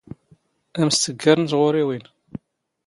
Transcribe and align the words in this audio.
ⴰⵎⵙⵜⴳⴳⴰⵔ 0.81 1.37
ⵏ 1.39 1.41
ⵜⵖⵓⵔⵉⵡⵉⵏ. 1.51 2.03